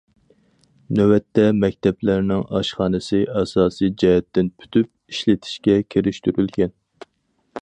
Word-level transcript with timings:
نۆۋەتتە، 0.99 1.43
مەكتەپلەرنىڭ 1.63 2.41
ئاشخانىسى 2.61 3.21
ئاساسىي 3.35 3.95
جەھەتتىن 4.05 4.53
پۈتۈپ، 4.63 4.91
ئىشلىتىشكە 5.13 5.81
كىرىشتۈرۈلگەن. 5.95 6.79